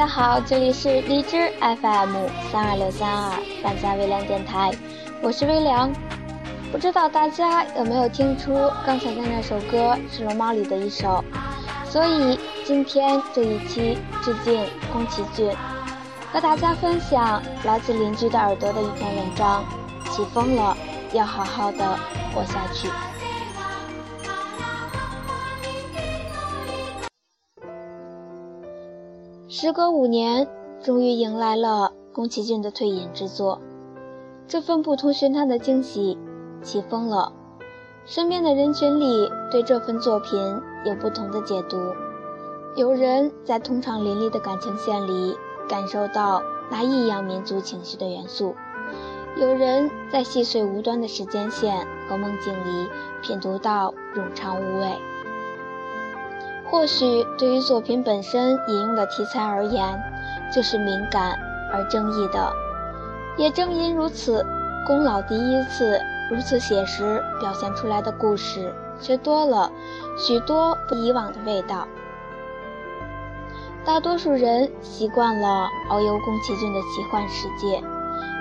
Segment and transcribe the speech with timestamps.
[0.00, 4.70] 大家好，这里是荔枝 FM 三二六三二万家微凉电台，
[5.20, 5.92] 我是微凉。
[6.72, 8.54] 不知道大家有没有听出
[8.86, 11.22] 刚才的那首歌是龙猫里的一首，
[11.84, 15.54] 所以今天这一期致敬宫崎骏，
[16.32, 19.62] 和大家分享来自邻居的耳朵的一篇文章。
[20.10, 20.74] 起风了，
[21.12, 21.98] 要好好的
[22.34, 22.88] 活下去。
[29.62, 30.48] 时隔五年，
[30.82, 33.60] 终于迎来了宫崎骏的退隐之作。
[34.48, 36.16] 这份不同寻常的惊喜，
[36.62, 37.30] 起风了。
[38.06, 40.40] 身边的人群里，对这份作品
[40.86, 41.76] 有不同的解读。
[42.74, 45.36] 有人在通畅淋漓的感情线里
[45.68, 48.54] 感受到那异样民族情绪的元素，
[49.36, 52.88] 有人在细碎无端的时间线和梦境里
[53.20, 54.96] 品读到冗长无味。
[56.70, 60.00] 或许对于作品本身引用的题材而言，
[60.54, 61.36] 就是敏感
[61.72, 62.52] 而争议的。
[63.36, 64.46] 也正因如此，
[64.86, 69.70] 宫老第一次如此写实表现出来的故事，却多了
[70.16, 71.88] 许多不以往的味道。
[73.84, 77.82] 大多数人习惯了遨游宫崎骏的奇幻世界，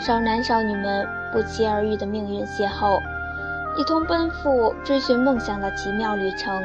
[0.00, 3.02] 少男少女们不期而遇的命运邂逅，
[3.76, 6.62] 一同奔赴追寻梦想的奇妙旅程。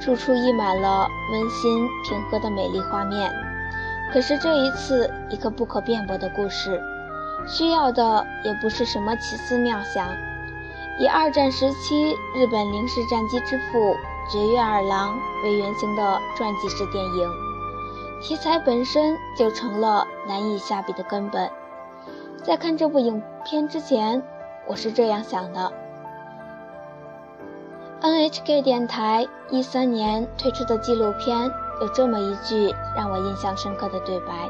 [0.00, 3.32] 处处溢满了温馨平和的美丽画面。
[4.12, 6.80] 可是这一次，一个不可辩驳的故事，
[7.46, 10.08] 需要的也不是什么奇思妙想。
[10.98, 13.94] 以二战时期日本零式战机之父
[14.32, 17.30] 绝月二郎为原型的传记式电影，
[18.20, 21.48] 题材本身就成了难以下笔的根本。
[22.42, 24.22] 在看这部影片之前，
[24.66, 25.70] 我是这样想的。
[28.00, 31.50] NHK 电台一三年推出的纪录片
[31.80, 34.48] 有这么一句让我印象深刻的对白：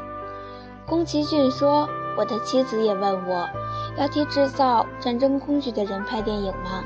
[0.85, 3.49] 宫崎骏说：“我的妻子也问我，
[3.97, 6.83] 要替制造战争恐惧的人拍电影吗？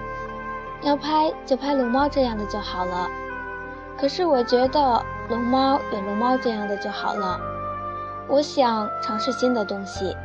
[0.83, 3.09] 要拍就拍龙猫这样的就好了。
[3.97, 7.41] 可是我觉得龙猫有龙猫这样的就好了。
[8.29, 10.15] 我想尝试新的东西。”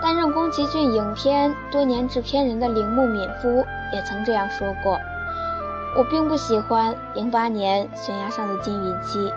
[0.00, 4.98] 担任宫崎骏影片多年制片人的铃木敏夫也曾这样说过
[5.96, 9.32] ：“我并不喜欢零八年悬崖上的金鱼姬，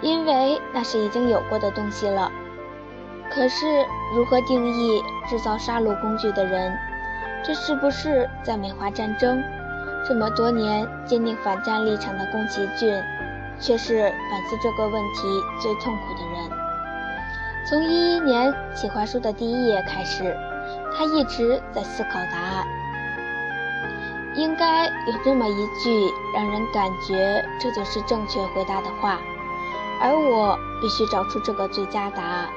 [0.00, 2.30] 因为那是已经有过的东西了。
[3.30, 3.84] 可是
[4.14, 6.76] 如何定义制造杀戮工具的人？
[7.44, 9.42] 这是不是在美化战争？
[10.08, 13.02] 这么多年坚定反战立场的宫崎骏，
[13.60, 15.20] 却是反思这个问题
[15.60, 16.50] 最痛苦的人。”
[17.66, 20.36] 从一一年企划书的第一页开始，
[20.94, 22.66] 他一直在思考答案。
[24.36, 29.18] 应该有这么一句让人感觉这就是正确回答的话，
[30.00, 32.48] 而我必须找出这个最佳答案。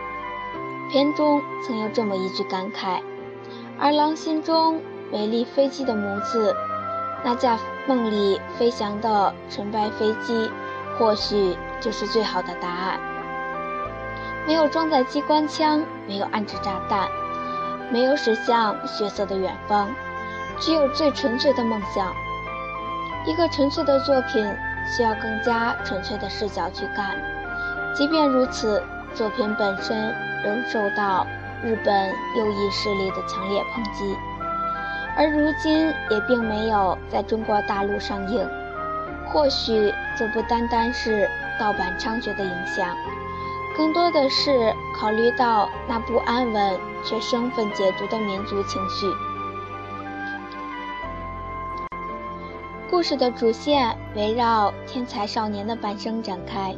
[0.90, 3.02] 片中曾有这么一句感慨：
[3.78, 6.56] 二郎心中美丽飞机的模子，
[7.24, 10.50] 那架梦里飞翔的纯白飞机，
[10.98, 13.00] 或许就是最好的答案。
[14.48, 17.08] 没有装载机关枪，没有安置炸弹，
[17.92, 19.90] 没有驶向血色的远方，
[20.60, 22.14] 只有最纯粹的梦想。
[23.26, 24.56] 一个纯粹的作品
[24.96, 27.18] 需要更加纯粹的视角去干，
[27.94, 28.82] 即便如此，
[29.14, 31.28] 作品本身仍受到
[31.64, 34.16] 日本右翼势力的强烈抨击，
[35.18, 38.48] 而如今也并没有在中国大陆上映。
[39.30, 42.96] 或许这不单单是盗版猖獗的影响。
[43.76, 49.06] 更多的是考虑到那不安稳却生分解读的民族情绪。
[52.90, 56.74] 故事的主线围绕天才少年的半生展开，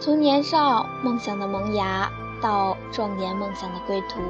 [0.00, 2.10] 从年少梦想的萌芽
[2.40, 4.20] 到壮年梦想的归途。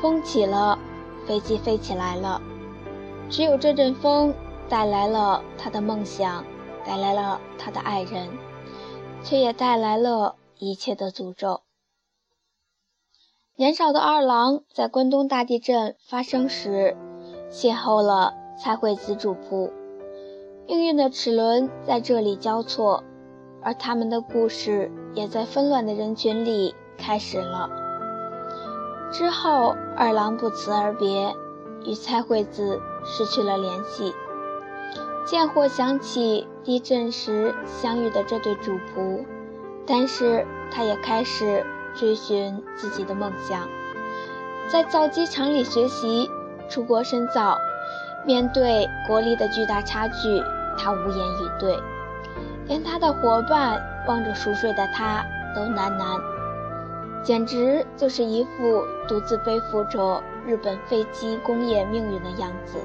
[0.00, 0.78] 风起了，
[1.26, 2.40] 飞机飞起来了，
[3.28, 4.32] 只有这阵风
[4.68, 6.44] 带来了他的梦想，
[6.86, 8.28] 带来了他的爱人，
[9.24, 11.62] 却也带来了一切的诅咒。
[13.56, 16.96] 年少的二郎在关东大地震发生时，
[17.50, 19.72] 邂逅了蔡惠子主仆，
[20.68, 23.02] 命运的齿轮在这里交错，
[23.62, 27.70] 而他们的故事也在纷乱的人群里开始了。
[29.10, 31.34] 之后，二郎不辞而别，
[31.86, 34.12] 与蔡惠子失去了联系。
[35.24, 39.24] 剑或想起地震时相遇的这对主仆，
[39.86, 41.64] 但是他也开始。
[41.94, 43.66] 追寻自己的梦想，
[44.68, 46.30] 在造机厂里学习，
[46.68, 47.56] 出国深造。
[48.24, 50.40] 面对国力的巨大差距，
[50.78, 51.78] 他无言以对，
[52.68, 56.20] 连他的伙伴望着熟睡的他都喃喃，
[57.22, 62.78] 简直就是一副独自背负着日本飞机工业命运的样子。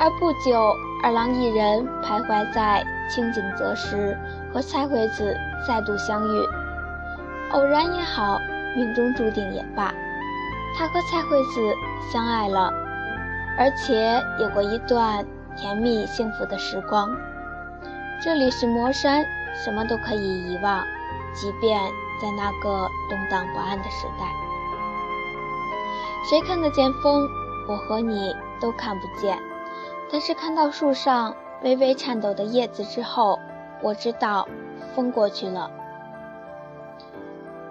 [0.00, 4.16] 而不久，二郎一人徘徊在清景泽时，
[4.52, 5.36] 和菜惠子
[5.68, 6.48] 再度相遇。
[7.52, 8.38] 偶然也好，
[8.76, 9.92] 命中注定也罢，
[10.74, 11.74] 他和蔡惠子
[12.10, 12.72] 相爱了，
[13.58, 15.22] 而且有过一段
[15.60, 17.14] 甜蜜幸福的时光。
[18.24, 19.22] 这里是魔山，
[19.54, 20.82] 什么都可以遗忘，
[21.34, 21.78] 即便
[22.20, 24.24] 在那个动荡不安的时代。
[26.30, 27.28] 谁看得见风？
[27.68, 29.38] 我和你都看不见，
[30.10, 33.38] 但是看到树上微微颤抖的叶子之后，
[33.82, 34.48] 我知道
[34.94, 35.70] 风过去了。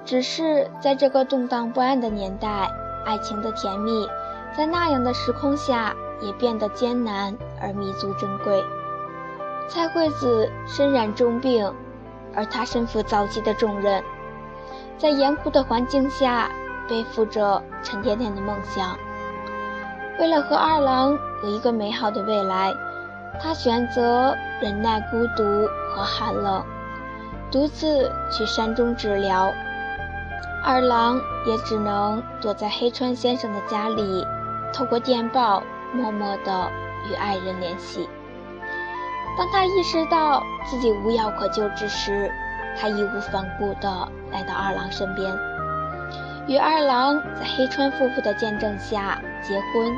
[0.05, 2.69] 只是在这个动荡不安的年代，
[3.03, 4.07] 爱情的甜蜜，
[4.55, 8.63] 在那样的时空下也变得艰难而弥足珍贵。
[9.67, 11.71] 蔡惠子身染重病，
[12.35, 14.03] 而他身负造机的重任，
[14.97, 16.49] 在严酷的环境下
[16.87, 18.97] 背负着沉甸甸的梦想。
[20.19, 22.73] 为了和二郎有一个美好的未来，
[23.41, 25.43] 他选择忍耐孤独
[25.93, 26.63] 和寒冷，
[27.51, 29.51] 独自去山中治疗。
[30.61, 34.25] 二郎也只能躲在黑川先生的家里，
[34.73, 35.63] 透过电报
[35.93, 36.71] 默默地
[37.09, 38.09] 与爱人联系。
[39.37, 42.31] 当他意识到自己无药可救之时，
[42.79, 45.33] 他义无反顾地来到二郎身边，
[46.47, 49.93] 与二郎在黑川夫妇的见证下结婚，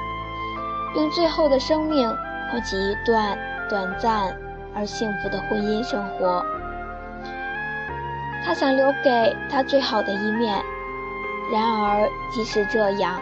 [0.96, 2.08] 用最后的生命
[2.52, 3.38] 换取一段
[3.70, 4.36] 短暂
[4.76, 6.46] 而幸福的婚姻生活。
[8.44, 10.62] 他想留给他最好的一面，
[11.52, 13.22] 然而即使这样，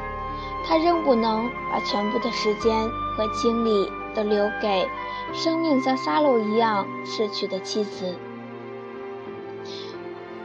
[0.66, 4.88] 他仍不能把全部的时间和精力都留给
[5.34, 8.16] 生命像沙漏一样逝去的妻子。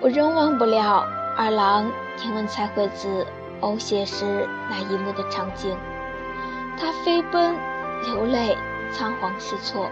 [0.00, 1.04] 我仍忘不了
[1.36, 3.26] 二郎听闻蔡惠子
[3.60, 5.76] 呕血时那一幕的场景，
[6.78, 7.54] 他飞奔、
[8.04, 8.56] 流泪、
[8.92, 9.88] 仓皇失措，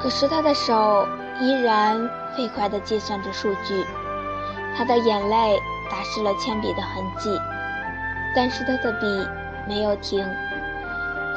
[0.00, 1.06] 可是他的手。
[1.40, 3.84] 依然飞快地计算着数据，
[4.76, 5.60] 他的眼泪
[5.90, 7.28] 打湿了铅笔的痕迹，
[8.34, 9.06] 但是他的笔
[9.68, 10.26] 没有停，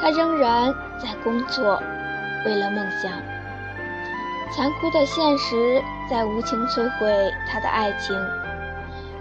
[0.02, 1.82] 他仍然在工作，
[2.46, 3.12] 为了梦想。
[4.52, 8.16] 残酷的现实在无情摧毁他的爱情，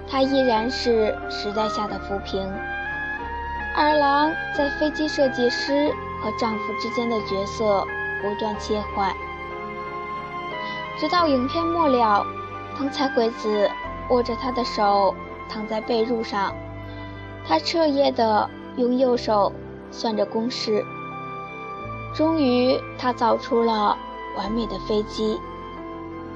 [0.08, 2.50] 他依然是时代下的浮萍。
[3.74, 7.84] 二郎在飞机设计师和丈夫之间的角色
[8.22, 9.12] 不断切换。
[10.98, 12.24] 直到影片末了，
[12.78, 13.70] 藤彩鬼子
[14.08, 15.14] 握着他的手
[15.46, 16.54] 躺在被褥上，
[17.46, 19.52] 他彻夜的用右手
[19.90, 20.84] 算着公式。
[22.14, 23.96] 终于，他造出了
[24.36, 25.38] 完美的飞机，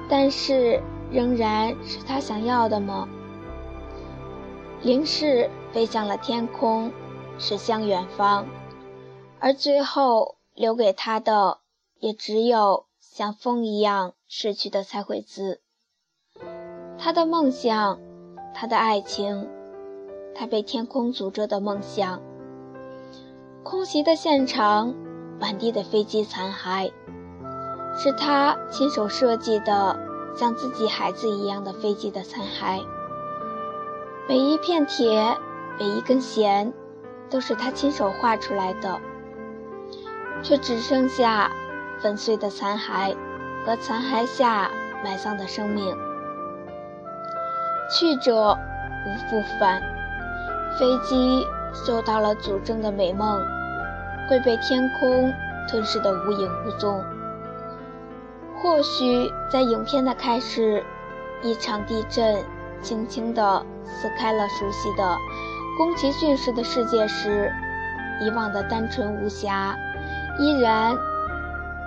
[0.08, 3.08] 但是仍然是他想要的吗？
[4.82, 6.92] 零式飞向了天空，
[7.38, 8.46] 驶向远方，
[9.38, 11.58] 而最后留给他的
[11.98, 14.12] 也只有像风一样。
[14.32, 15.60] 逝去的蔡惠子，
[16.96, 17.98] 他的梦想，
[18.54, 19.48] 他的爱情，
[20.34, 22.20] 他被天空诅咒的梦想。
[23.62, 24.94] 空袭的现场，
[25.38, 26.90] 满地的飞机残骸，
[27.96, 29.98] 是他亲手设计的
[30.36, 32.82] 像自己孩子一样的飞机的残骸。
[34.28, 35.36] 每一片铁，
[35.78, 36.72] 每一根弦，
[37.28, 38.98] 都是他亲手画出来的，
[40.42, 41.50] 却只剩下
[42.00, 43.14] 粉碎的残骸。
[43.66, 44.70] 和残骸下
[45.04, 45.94] 埋葬的生命，
[47.92, 48.56] 去者
[49.04, 49.82] 无复返。
[50.78, 53.40] 飞机受到了诅咒的美梦，
[54.28, 55.32] 会被天空
[55.68, 57.02] 吞噬得无影无踪。
[58.62, 60.82] 或许在影片的开始，
[61.42, 62.44] 一场地震
[62.82, 65.16] 轻轻地撕开了熟悉的
[65.78, 67.52] 宫崎骏式的世界时，
[68.20, 69.76] 以往的单纯无瑕
[70.38, 70.96] 依然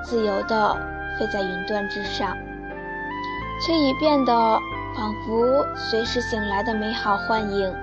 [0.03, 0.75] 自由地
[1.19, 2.35] 飞在云端之上，
[3.65, 4.33] 却已变得
[4.95, 7.73] 仿佛随时醒来的美好幻影。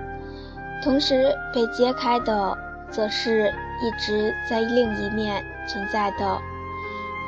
[0.82, 2.56] 同时被揭开的，
[2.90, 6.40] 则是一直在另一面存在的，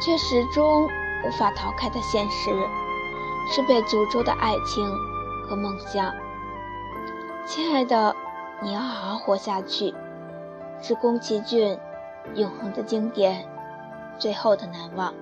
[0.00, 0.85] 却始终
[1.25, 2.50] 无法逃开的现实，
[3.52, 4.90] 是被诅咒的爱情
[5.47, 6.14] 和梦想。
[7.44, 8.16] 亲爱的，
[8.62, 9.94] 你要好好活下去，
[10.80, 11.78] 是宫崎骏
[12.35, 13.47] 永恒的经典，
[14.18, 15.12] 最后的难忘。